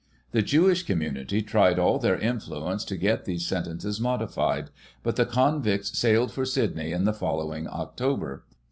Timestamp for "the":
0.31-0.41, 5.15-5.27, 7.03-7.13